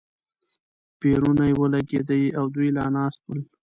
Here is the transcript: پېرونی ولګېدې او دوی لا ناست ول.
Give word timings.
پېرونی 0.99 1.51
ولګېدې 1.59 2.21
او 2.37 2.45
دوی 2.53 2.69
لا 2.77 2.85
ناست 2.95 3.19
ول. 3.25 3.41